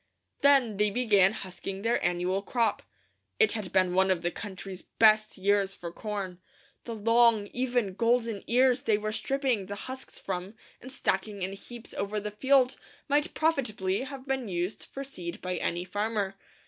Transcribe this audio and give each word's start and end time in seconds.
Then 0.41 0.77
they 0.77 0.89
began 0.89 1.31
husking 1.31 1.83
their 1.83 2.03
annual 2.03 2.41
crop. 2.41 2.81
It 3.39 3.51
had 3.53 3.71
been 3.71 3.93
one 3.93 4.09
of 4.09 4.23
the 4.23 4.31
country's 4.31 4.81
best 4.81 5.37
years 5.37 5.75
for 5.75 5.91
corn. 5.91 6.41
The 6.85 6.95
long, 6.95 7.45
even, 7.53 7.93
golden 7.93 8.43
ears 8.47 8.81
they 8.81 8.97
were 8.97 9.11
stripping 9.11 9.67
the 9.67 9.75
husks 9.85 10.17
from 10.17 10.55
and 10.81 10.91
stacking 10.91 11.43
in 11.43 11.53
heaps 11.53 11.93
over 11.93 12.19
the 12.19 12.31
field 12.31 12.77
might 13.07 13.35
profitably 13.35 14.01
have 14.01 14.27
been 14.27 14.47
used 14.47 14.85
for 14.85 15.03
seed 15.03 15.39
by 15.39 15.57
any 15.57 15.85
farmer. 15.85 16.35